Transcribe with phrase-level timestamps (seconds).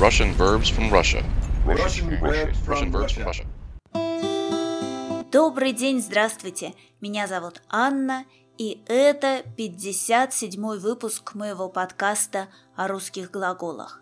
[0.00, 1.24] Russian verbs from Russia.
[1.66, 3.44] Russian verbs Russian from verbs from Russia.
[3.92, 5.24] Russia.
[5.32, 6.74] Добрый день, здравствуйте.
[7.00, 8.24] Меня зовут Анна,
[8.58, 14.00] и это 57-й выпуск моего подкаста о русских глаголах.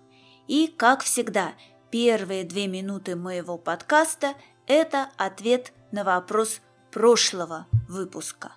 [0.48, 1.54] И, как всегда,
[1.90, 4.34] первые две минуты моего подкаста–
[4.66, 6.60] это ответ на вопрос
[6.92, 8.52] прошлого выпуска.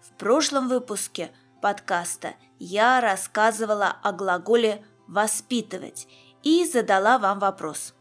[0.00, 6.08] В прошлом выпуске подкаста я рассказывала о глаголе «воспитывать»
[6.42, 7.94] и задала вам вопрос.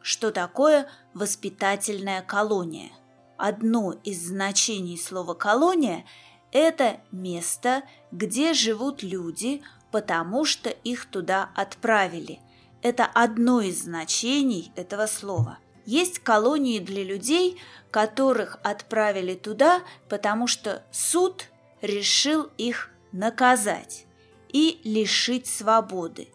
[0.00, 2.90] Что такое воспитательная колония?
[3.36, 6.04] Одно из значений слова «колония»–
[6.52, 12.40] это место, где живут люди, потому что их туда отправили.
[12.82, 15.58] Это одно из значений этого слова.
[15.86, 21.46] Есть колонии для людей, которых отправили туда, потому что суд
[21.82, 24.06] решил их наказать
[24.52, 26.28] и лишить свободы.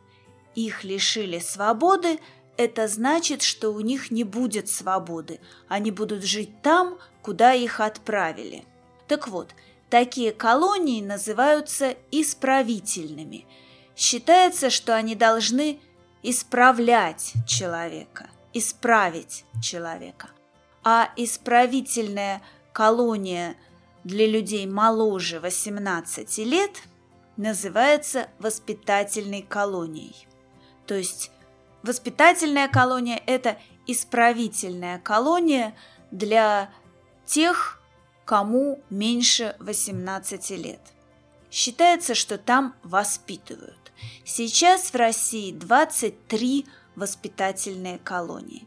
[0.54, 2.20] Их лишили свободы,
[2.58, 8.66] это значит, что у них не будет свободы, они будут жить там, куда их отправили.
[9.08, 9.52] Так вот,
[9.89, 13.45] такие колонии называются исправительными.
[13.95, 15.80] Считается, что они должны
[16.23, 20.30] исправлять человека, исправить человека.
[20.84, 22.42] А исправительная
[22.73, 23.56] колония
[24.08, 26.72] для людей моложе 18 лет
[27.36, 30.28] называется воспитательной колонией.
[30.86, 31.30] То есть
[31.84, 35.76] воспитательная колония– это исправительная колония
[36.12, 36.72] для
[37.26, 37.82] тех,
[38.24, 40.80] кому меньше 18 лет.
[41.52, 43.92] Считается, что там воспитывают.
[44.24, 48.66] Сейчас в России 23 воспитательные колонии.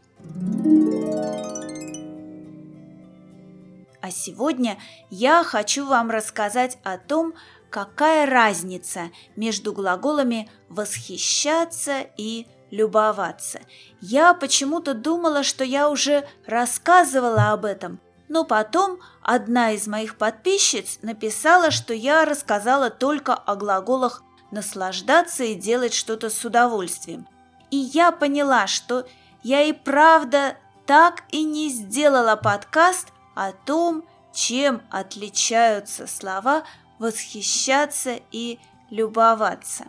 [4.11, 4.77] Сегодня
[5.09, 7.33] я хочу вам рассказать о том,
[7.69, 13.61] какая разница между глаголами «восхищаться» и «любоваться».
[14.01, 20.99] Я почему-то думала, что я уже рассказывала об этом, но потом одна из моих подписчиц
[21.01, 27.27] написала, что я рассказала только о глаголах «наслаждаться» и «делать что-то с удовольствием».
[27.71, 29.07] И я поняла, что
[29.43, 34.03] я и правда так и не сделала подкаст о том,
[34.33, 36.63] чем отличаются слова
[36.99, 38.59] «восхищаться» и
[38.89, 39.85] «любоваться».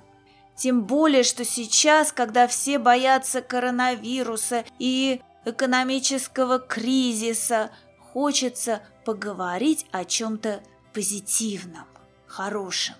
[0.56, 7.70] Тем более, что сейчас, когда все боятся коронавируса и экономического кризиса,
[8.12, 11.86] хочется поговорить о чем-то позитивном,
[12.26, 12.94] хорошем.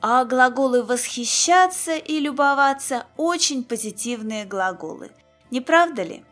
[0.00, 5.12] А глаголы «восхищаться» и «любоваться»– очень позитивные глаголы.
[5.50, 6.24] Не правда ли?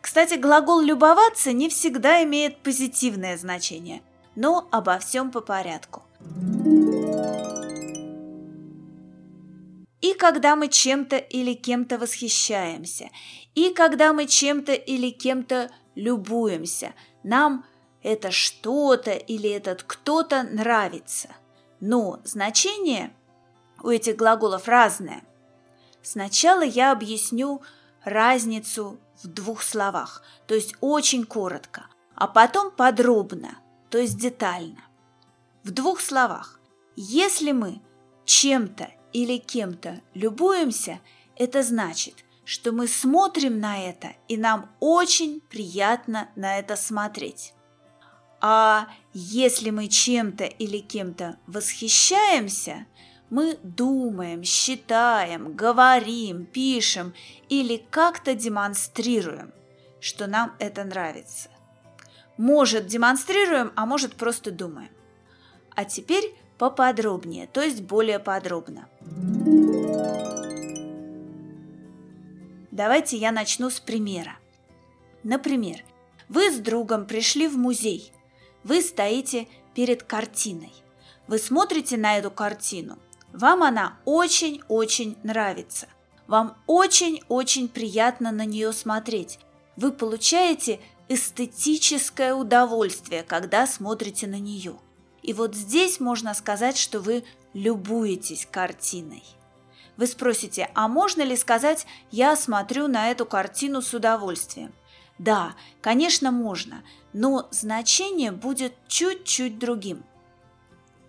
[0.00, 4.02] Кстати, глагол «любоваться» не всегда имеет позитивное значение,
[4.36, 6.02] но обо всем по порядку.
[10.00, 13.10] И когда мы чем-то или кем-то восхищаемся,
[13.54, 16.94] и когда мы чем-то или кем-то любуемся,
[17.24, 17.64] нам
[18.02, 21.28] это что-то или этот кто-то нравится.
[21.80, 23.12] Но значение
[23.82, 25.22] у этих глаголов разное.
[26.02, 27.60] Сначала я объясню
[28.04, 33.58] разницу в двух словах, то есть очень коротко, а потом подробно,
[33.90, 34.84] то есть детально.
[35.64, 36.60] В двух словах.
[36.96, 37.80] Если мы
[38.24, 41.00] чем-то или кем-то любуемся,
[41.36, 47.54] это значит, что мы смотрим на это, и нам очень приятно на это смотреть.
[48.40, 52.86] А если мы чем-то или кем-то восхищаемся,
[53.30, 57.14] мы думаем, считаем, говорим, пишем
[57.48, 59.52] или как-то демонстрируем,
[60.00, 61.50] что нам это нравится.
[62.36, 64.90] Может, демонстрируем, а может, просто думаем.
[65.74, 68.88] А теперь поподробнее, то есть более подробно.
[72.70, 74.38] Давайте я начну с примера.
[75.24, 75.82] Например,
[76.28, 78.12] вы с другом пришли в музей.
[78.62, 80.72] Вы стоите перед картиной.
[81.26, 82.98] Вы смотрите на эту картину.
[83.32, 85.88] Вам она очень-очень нравится.
[86.26, 89.38] Вам очень-очень приятно на нее смотреть.
[89.76, 94.76] Вы получаете эстетическое удовольствие, когда смотрите на нее.
[95.22, 99.24] И вот здесь можно сказать, что вы любуетесь картиной.
[99.96, 104.72] Вы спросите, а можно ли сказать «я смотрю на эту картину с удовольствием»?
[105.18, 110.04] Да, конечно, можно, но значение будет чуть-чуть другим.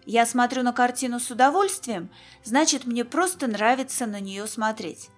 [0.06, 2.10] Я смотрю на картину с удовольствием,
[2.44, 5.10] значит, мне просто нравится на нее смотреть.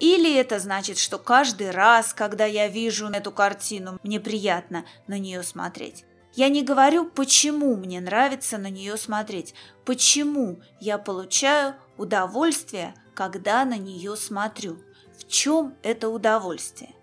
[0.00, 5.42] Или это значит, что каждый раз, когда я вижу эту картину, мне приятно на нее
[5.42, 6.04] смотреть.
[6.32, 9.54] Я не говорю, почему мне нравится на нее смотреть,
[9.84, 14.78] почему я получаю удовольствие, когда на нее смотрю.
[15.18, 16.94] В чем это удовольствие?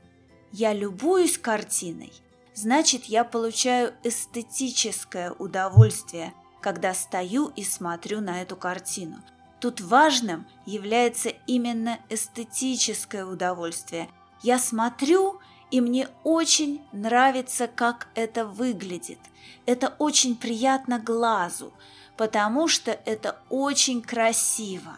[0.51, 2.12] Я любуюсь картиной,
[2.56, 6.33] значит, я получаю эстетическое удовольствие,
[6.68, 9.22] когда стою и смотрю на эту картину.
[9.62, 14.10] Тут важным является именно эстетическое удовольствие.
[14.44, 15.40] Я смотрю
[15.72, 19.18] и мне очень нравится, как это выглядит.
[19.66, 21.72] Это очень приятно глазу,
[22.18, 24.98] потому что это очень красиво.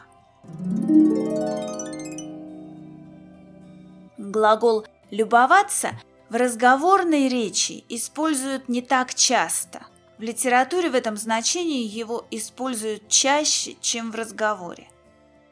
[4.18, 5.92] Глагол «любоваться»
[6.30, 9.86] в разговорной речи используют не так часто.
[10.20, 14.90] В литературе в этом значении его используют чаще, чем в разговоре.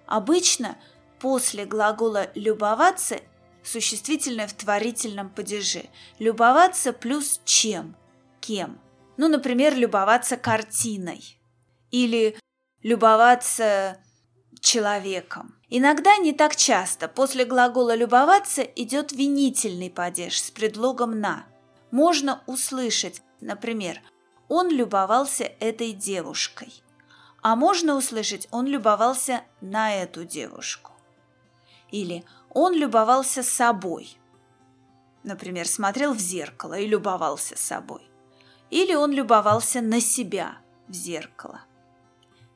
[0.05, 0.77] Обычно
[1.19, 3.21] после глагола «любоваться»
[3.63, 5.85] существительное в творительном падеже.
[6.19, 7.95] Любоваться плюс чем?
[8.41, 8.79] Кем?
[9.15, 11.37] Ну, например, любоваться картиной.
[11.91, 12.37] Или
[12.83, 13.97] любоваться
[14.59, 15.55] человеком.
[15.69, 21.45] Иногда не так часто после глагола «любоваться» идет винительный падеж с предлогом «на».
[21.89, 24.01] Можно услышать, например,
[24.47, 26.73] «он любовался этой девушкой»,
[27.41, 30.91] а можно услышать «он любовался на эту девушку».
[31.91, 34.17] Или он любовался собой.
[35.23, 38.09] Например, смотрел в зеркало и любовался собой.
[38.69, 40.57] Или он любовался на себя
[40.87, 41.61] в зеркало.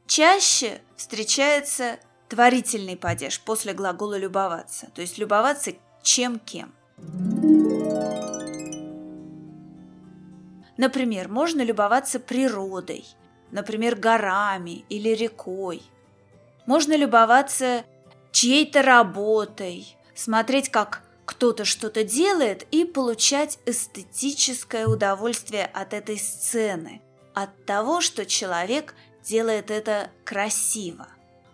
[0.08, 6.74] Чаще встречается творительный падеж после глагола «любоваться», то есть любоваться чем-кем.
[10.81, 13.06] Например, можно любоваться природой,
[13.51, 15.83] например, горами или рекой.
[16.66, 17.83] Можно любоваться
[18.31, 27.04] чьей-то работой, смотреть, как кто-то что-то делает и получать эстетическое удовольствие от этой сцены,
[27.36, 31.10] от того, что человек делает это красиво.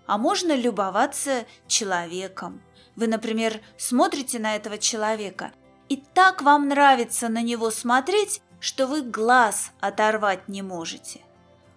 [0.06, 2.62] А можно любоваться человеком.
[2.96, 5.52] Вы, например, смотрите на этого человека,
[5.90, 11.22] и так вам нравится на него смотреть, что вы глаз оторвать не можете.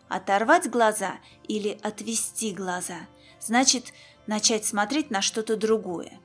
[0.09, 1.15] Оторвать глаза
[1.47, 3.06] или отвести глаза
[3.41, 3.93] значит
[4.27, 6.19] начать смотреть на что-то другое.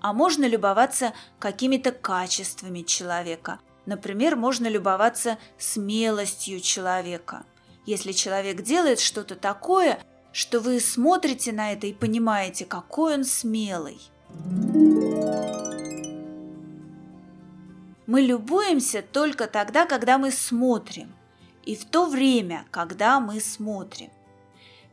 [0.00, 3.58] А можно любоваться какими-то качествами человека.
[3.86, 7.44] Например, можно любоваться смелостью человека.
[7.86, 10.00] Если человек делает что-то такое,
[10.32, 14.00] что вы смотрите на это и понимаете, какой он смелый.
[18.06, 21.14] Мы любуемся только тогда, когда мы смотрим,
[21.64, 24.10] и в то время, когда мы смотрим.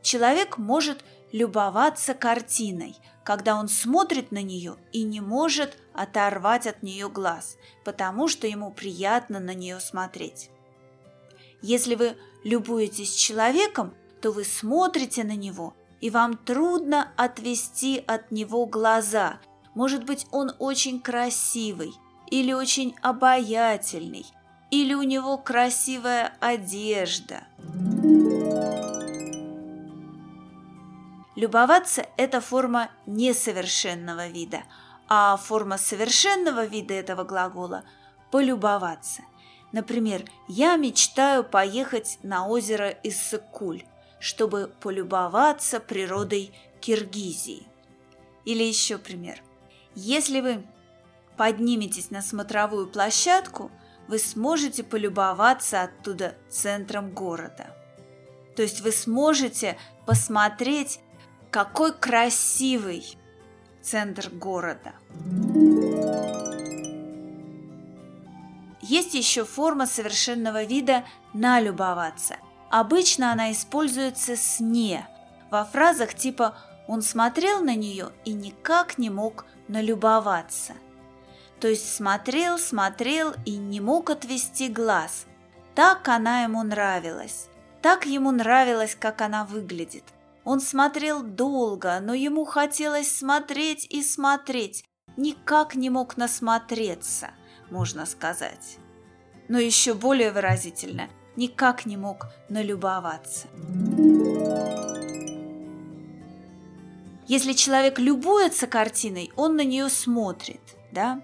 [0.02, 7.08] Человек может любоваться картиной, когда он смотрит на нее и не может оторвать от нее
[7.08, 10.50] глаз, потому что ему приятно на нее смотреть.
[11.62, 18.66] Если вы любуетесь человеком, то вы смотрите на него, и вам трудно отвести от него
[18.66, 19.38] глаза.
[19.74, 21.94] Может быть, он очень красивый,
[22.30, 24.26] или очень обаятельный,
[24.70, 27.44] или у него красивая одежда.
[31.36, 34.62] Любоваться– это форма несовершенного вида,
[35.08, 37.84] а форма совершенного вида этого глагола–
[38.30, 39.22] полюбоваться.
[39.70, 43.84] Например, я мечтаю поехать на озеро Иссык-Куль,
[44.18, 47.66] чтобы полюбоваться природой Киргизии.
[48.44, 49.42] Или еще пример.
[49.94, 50.64] Если вы
[51.36, 53.70] подниметесь на смотровую площадку,
[54.08, 57.74] вы сможете полюбоваться оттуда центром города.
[58.56, 59.76] То есть вы сможете
[60.06, 61.00] посмотреть
[61.50, 63.16] какой красивый
[63.82, 64.92] центр города.
[68.80, 72.36] Есть еще форма совершенного вида «налюбоваться».
[72.70, 75.06] Обычно она используется с «не»
[75.50, 80.74] во фразах типа «он смотрел на нее и никак не мог налюбоваться».
[81.64, 85.24] То есть смотрел, смотрел и не мог отвести глаз.
[85.74, 87.48] Так она ему нравилась.
[87.80, 90.04] Так ему нравилось, как она выглядит.
[90.44, 94.84] Он смотрел долго, но ему хотелось смотреть и смотреть.
[95.16, 97.30] Никак не мог насмотреться,
[97.70, 98.76] можно сказать.
[99.48, 103.48] Но еще более выразительно, никак не мог налюбоваться.
[107.26, 110.60] Если человек любуется картиной, он на нее смотрит,
[110.92, 111.22] да?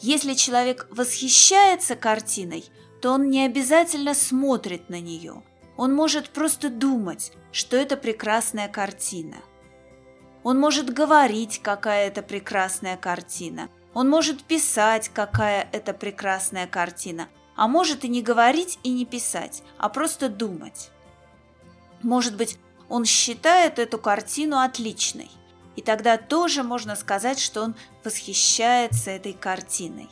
[0.00, 2.64] Если человек восхищается картиной,
[3.00, 5.42] то он не обязательно смотрит на нее.
[5.76, 9.36] Он может просто думать, что это прекрасная картина.
[10.42, 13.68] Он может говорить, какая это прекрасная картина.
[13.94, 17.28] Он может писать, какая это прекрасная картина.
[17.56, 20.90] а может и не говорить и не писать, а просто думать.
[22.02, 22.58] Может быть,
[22.88, 25.30] он считает эту картину отличной,
[25.76, 30.08] и тогда тоже можно сказать, что он восхищается этой картиной.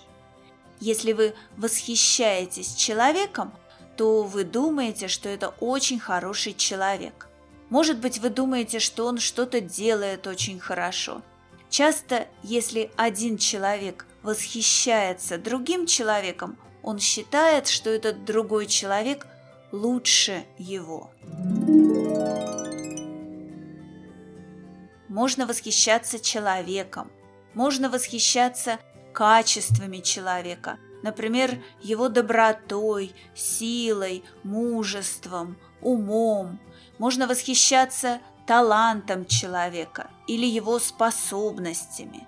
[0.80, 3.52] Если вы восхищаетесь человеком,
[3.96, 7.28] то вы думаете, что это очень хороший человек.
[7.70, 11.22] Может быть, вы думаете, что он что-то делает очень хорошо.
[11.70, 19.26] Часто, если один человек восхищается другим человеком, он считает, что этот другой человек
[19.70, 21.10] лучше его.
[25.12, 27.12] Можно восхищаться человеком,
[27.52, 28.78] можно восхищаться
[29.12, 36.58] качествами человека, например, его добротой, силой, мужеством, умом.
[36.96, 42.26] Можно восхищаться талантом человека или его способностями.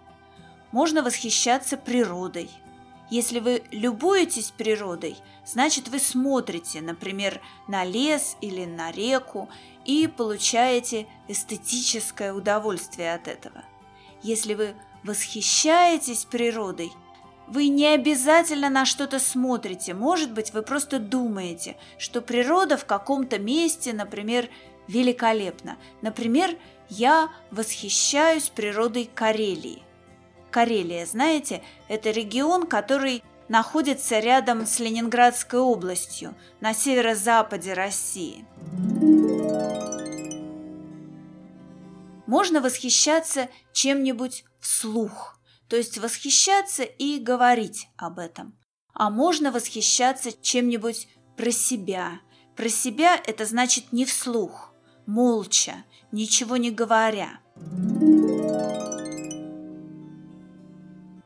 [0.71, 2.50] Можно восхищаться природой–
[3.11, 9.49] если вы любуетесь природой, значит вы смотрите, например, на лес или на реку
[9.85, 13.65] и получаете эстетическое удовольствие от этого.
[14.23, 16.93] Если вы восхищаетесь природой,
[17.47, 23.39] вы не обязательно на что-то смотрите, может быть, вы просто думаете, что природа в каком-то
[23.39, 24.49] месте, например,
[24.89, 25.77] великолепна.
[26.01, 26.57] Например,
[26.89, 29.83] я восхищаюсь природой Карелии–
[30.55, 38.47] Карелия, знаете, это регион, который находится рядом с Ленинградской областью, на северо-западе России.
[42.29, 48.57] Можно восхищаться чем-нибудь вслух, то есть восхищаться и говорить об этом.
[48.93, 52.21] А можно восхищаться чем-нибудь про себя.
[52.55, 54.73] Про себя это значит не вслух,
[55.05, 55.83] молча,
[56.13, 57.41] ничего не говоря.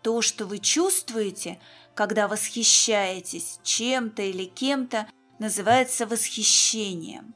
[0.09, 1.61] То, что вы чувствуете,
[1.95, 5.07] когда восхищаетесь чем-то или кем-то,
[5.39, 7.35] называется восхищением.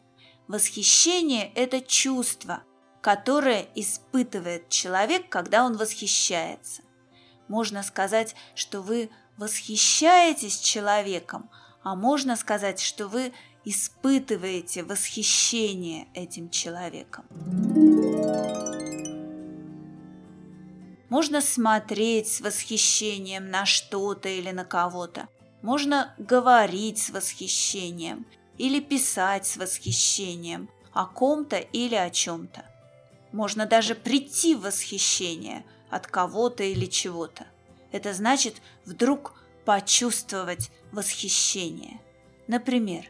[0.49, 2.62] Восхищение– это чувство,
[3.02, 6.81] которое испытывает человек, когда он восхищается.
[7.47, 11.50] Можно сказать, что вы восхищаетесь человеком,
[11.83, 13.35] а можно сказать, что вы
[13.67, 17.26] испытываете восхищение этим человеком.
[21.12, 25.28] Можно смотреть с восхищением на что-то или на кого-то.
[25.61, 28.25] Можно говорить с восхищением
[28.57, 32.64] или писать с восхищением о ком-то или о чем-то.
[33.31, 37.47] Можно даже прийти в восхищение от кого-то или чего-то.
[37.90, 39.35] Это значит вдруг
[39.66, 42.00] почувствовать восхищение.
[42.47, 43.04] Например,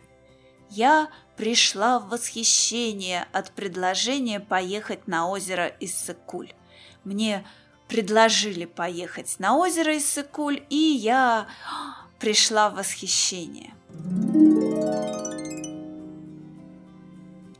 [0.70, 6.52] я пришла в восхищение от предложения поехать на озеро Иссык-Куль.
[7.04, 7.44] Мне
[7.92, 11.46] предложили поехать на озеро Иссыкуль, и я
[12.18, 13.74] пришла в восхищение.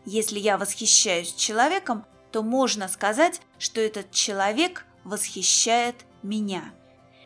[0.06, 6.72] Если я восхищаюсь человеком, то можно сказать, что этот человек восхищает меня.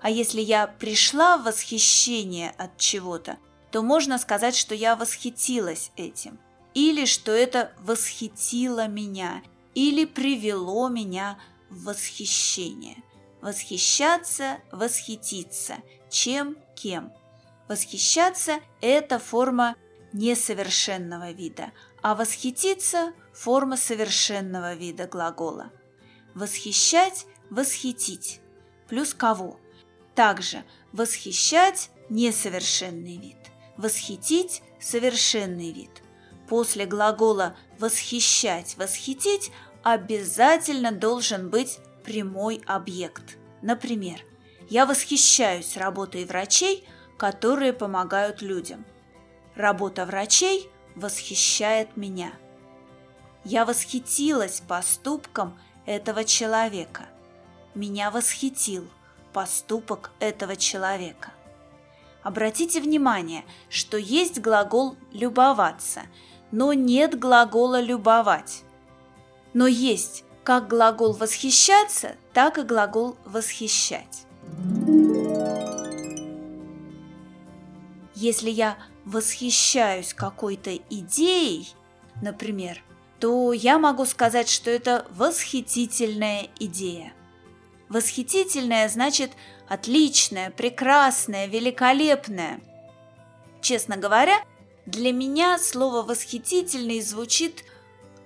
[0.00, 3.36] А если я пришла в восхищение от чего-то,
[3.70, 6.40] то можно сказать, что я восхитилась этим.
[6.74, 9.42] Или что это восхитило меня,
[9.76, 11.38] или привело меня
[11.70, 13.02] восхищение.
[13.40, 15.76] Восхищаться, восхититься.
[16.10, 17.12] Чем, кем.
[17.68, 19.76] Восхищаться– это форма
[20.12, 25.72] несовершенного вида, а восхититься– форма совершенного вида глагола.
[26.34, 28.40] Восхищать– восхитить.
[28.88, 29.60] Плюс кого?
[30.14, 33.36] Также восхищать– несовершенный вид.
[33.76, 35.90] Восхитить– совершенный вид.
[36.48, 39.50] После глагола «восхищать», «восхитить»
[39.86, 43.38] обязательно должен быть прямой объект.
[43.62, 44.18] Например,
[44.68, 48.84] я восхищаюсь работой врачей, которые помогают людям.
[49.54, 52.32] Работа врачей восхищает меня.
[53.44, 57.04] Я восхитилась поступком этого человека.
[57.76, 58.88] Меня восхитил
[59.32, 61.32] поступок этого человека.
[62.24, 66.02] Обратите внимание, что есть глагол «любоваться»,
[66.50, 68.64] но нет глагола «любовать»
[69.56, 74.26] но есть как глагол «восхищаться», так и глагол «восхищать».
[78.14, 81.74] Если я восхищаюсь какой-то идеей,
[82.20, 82.82] например,
[83.18, 87.14] то я могу сказать, что это восхитительная идея.
[87.88, 89.30] Восхитительная значит
[89.68, 92.60] отличная, прекрасная, великолепная.
[93.62, 94.36] Честно говоря,
[94.84, 97.64] для меня слово «восхитительный» звучит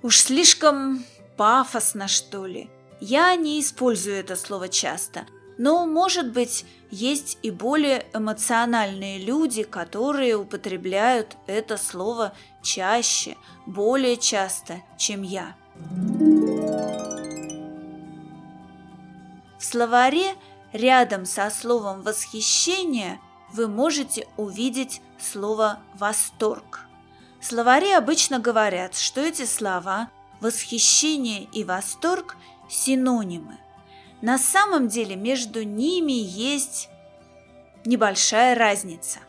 [0.03, 1.05] уж слишком
[1.41, 2.69] пафосно, что ли.
[3.01, 5.25] Я не использую это слово часто,
[5.57, 14.83] но, может быть, есть и более эмоциональные люди, которые употребляют это слово чаще, более часто,
[14.99, 15.57] чем я.
[19.59, 20.35] В словаре
[20.75, 23.19] рядом со словом «восхищение»
[23.55, 26.81] вы можете увидеть слово «восторг».
[27.41, 32.37] Словари обычно говорят, что эти слова «восхищение» и «восторг»–
[32.69, 33.59] синонимы.
[34.23, 36.89] На самом деле между ними есть
[37.85, 39.21] небольшая разница.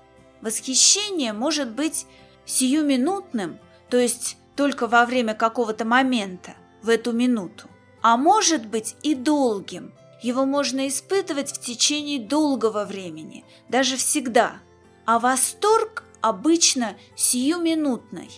[0.42, 2.06] Восхищение может быть
[2.46, 7.68] сиюминутным, то есть только во время какого-то момента, в эту минуту,
[8.02, 14.60] а может быть и долгим, его можно испытывать в течение долгого времени, даже всегда.
[15.06, 18.30] А восторг обычно сиюминутный.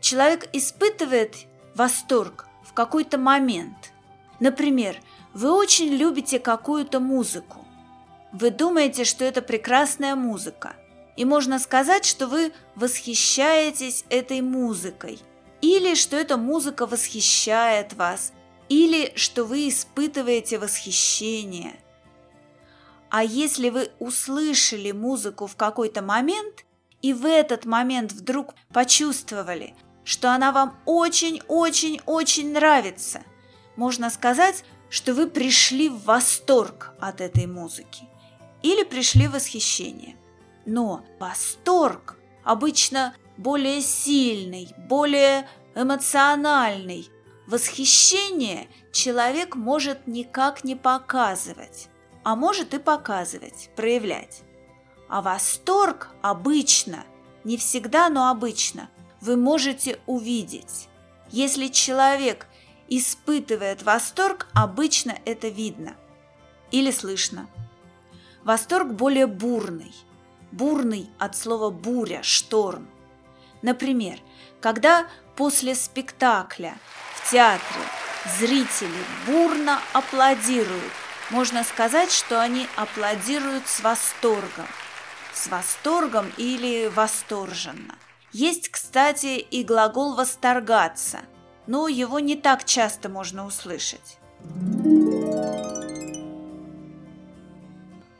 [0.00, 1.36] Человек испытывает
[1.76, 3.92] восторг в какой-то момент.
[4.40, 4.96] Например,
[5.34, 7.64] вы очень любите какую-то музыку.
[8.32, 10.74] Вы думаете, что это прекрасная музыка.
[11.16, 15.20] И можно сказать, что вы восхищаетесь этой музыкой.
[15.60, 18.32] Или что эта музыка восхищает вас,
[18.68, 21.80] или что вы испытываете восхищение.
[23.08, 26.64] А если вы услышали музыку в какой-то момент
[27.00, 29.74] и в этот момент вдруг почувствовали,
[30.06, 33.20] что она вам очень-очень-очень нравится,
[33.76, 38.08] можно сказать, что вы пришли в восторг от этой музыки
[38.62, 40.16] или пришли в восхищение.
[40.64, 47.10] Но восторг обычно более сильный, более эмоциональный,
[47.46, 51.88] Восхищение человек может никак не показывать,
[52.24, 54.42] а может и показывать, проявлять.
[55.08, 57.04] А восторг обычно,
[57.44, 58.90] не всегда, но обычно,
[59.26, 60.88] вы можете увидеть.
[61.30, 62.46] Если человек
[62.88, 65.96] испытывает восторг, обычно это видно
[66.70, 67.48] или слышно.
[68.44, 69.92] Восторг более бурный.
[70.52, 72.88] Бурный от слова буря, шторм.
[73.62, 74.20] Например,
[74.60, 76.76] когда после спектакля
[77.28, 77.82] театре
[78.38, 80.92] зрители бурно аплодируют.
[81.30, 84.68] Можно сказать, что они аплодируют с восторгом.
[85.34, 87.96] С восторгом или восторженно.
[88.38, 91.20] Есть, кстати, и глагол «восторгаться»,
[91.66, 94.18] но его не так часто можно услышать.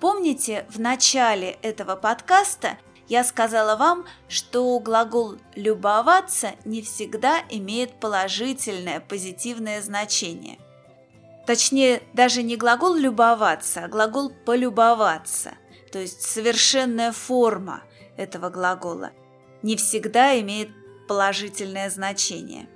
[0.00, 9.00] Помните, в начале этого подкаста я сказала вам, что глагол «любоваться» не всегда имеет положительное,
[9.00, 10.58] позитивное значение.
[11.46, 15.52] Точнее, даже не глагол «любоваться», а глагол «полюбоваться»,
[15.92, 17.82] то есть совершенная форма
[18.16, 19.12] этого глагола,
[19.66, 20.70] не всегда имеет
[21.08, 22.68] положительное значение.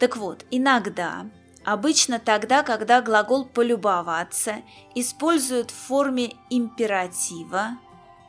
[0.00, 1.26] Так вот, иногда,
[1.64, 4.56] обычно тогда, когда глагол «полюбоваться»
[4.96, 7.78] используют в форме императива,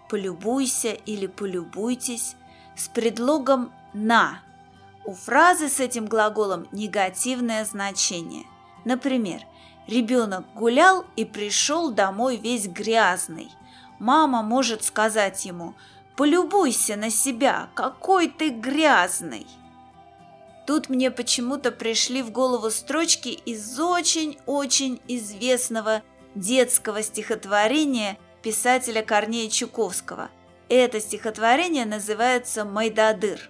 [0.10, 2.36] полюбуйся или полюбуйтесь
[2.76, 4.42] с предлогом «на».
[5.06, 8.44] У фразы с этим глаголом негативное значение.
[8.86, 9.42] Например,
[9.88, 13.50] ребенок гулял и пришел домой весь грязный.
[13.98, 15.74] Мама может сказать ему
[16.16, 19.48] «Полюбуйся на себя, какой ты грязный!»
[20.66, 26.04] Тут мне почему-то пришли в голову строчки из очень-очень известного
[26.36, 30.30] детского стихотворения писателя Корнея Чуковского.
[30.70, 33.50] Это стихотворение называется «Майдадыр».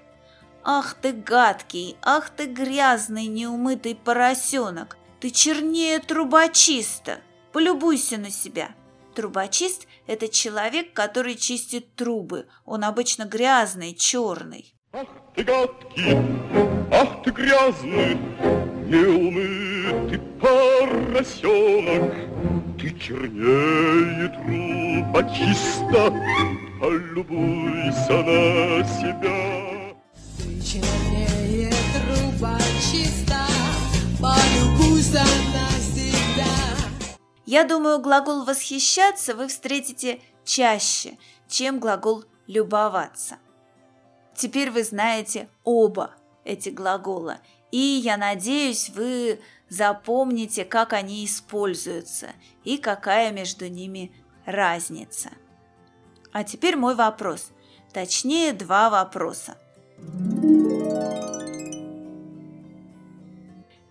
[0.63, 7.19] «Ах ты гадкий, ах ты грязный, неумытый поросенок, ты чернее трубочиста,
[7.51, 8.69] полюбуйся на себя».
[9.13, 12.47] Трубочист– это человек, который чистит трубы.
[12.65, 14.73] Он обычно грязный, черный.
[14.91, 16.17] Ах ты гадкий,
[16.91, 18.17] ах ты грязный,
[18.87, 22.13] неумытый поросенок,
[22.79, 26.11] ты чернее труба чисто,
[26.79, 29.93] полюбуйся на себя.
[30.37, 31.32] Ты чернее
[37.53, 43.37] Я думаю, глагол «восхищаться» вы встретите чаще, чем глагол «любоваться».
[44.35, 47.37] Теперь вы знаете оба эти глагола,
[47.69, 49.39] и я надеюсь, вы
[49.69, 52.29] запомните, как они используются
[52.63, 54.11] и какая между ними
[54.47, 55.29] разница.
[56.31, 57.51] А теперь мой вопрос,
[57.93, 59.59] точнее два вопроса.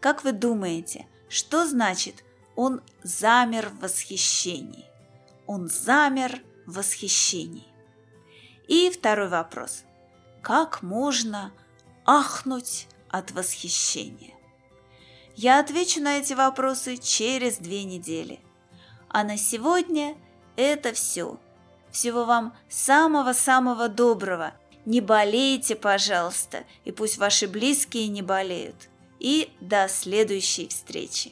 [0.00, 2.24] Как вы думаете, что значит
[2.56, 4.86] «он замер в восхищении»?
[5.46, 7.66] Он замер в восхищении.
[8.68, 9.84] И второй вопрос.
[10.40, 11.52] Как можно
[12.04, 14.34] ахнуть от восхищения?
[15.34, 18.40] Я отвечу на эти вопросы через две недели.
[19.08, 20.16] А на сегодня
[20.56, 21.38] это все.
[21.90, 24.54] Всего вам самого-самого доброго.
[24.84, 28.88] Не болейте, пожалуйста, и пусть ваши близкие не болеют.
[29.20, 31.30] И до следующей встречи.